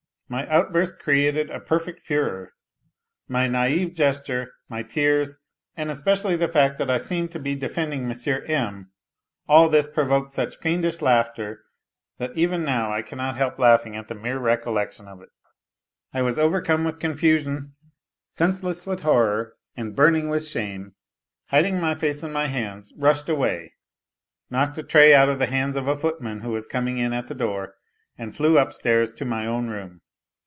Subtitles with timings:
[0.31, 2.53] My outburst created a perfect furore.
[3.27, 5.37] My na'ive gesture, my tears,
[5.75, 8.43] and especially the fact that I seemed to be defending I M.
[8.47, 8.91] M.,
[9.49, 11.63] all this provoked such fiendish laughter,
[12.17, 15.27] that even now I cannot help laughing at the mere recollection of it.
[16.13, 17.75] I was overcome with confusion,
[18.29, 20.95] senseless with horror and, burning with shame,
[21.47, 23.73] hiding my face in my hands rushed away,
[24.49, 27.27] knocked a tray out of the hands of a footman who was coming in at
[27.27, 27.75] the door,
[28.17, 29.99] and flew upstairs to my own room.